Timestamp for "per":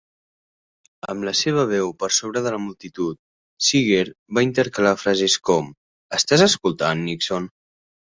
1.99-2.09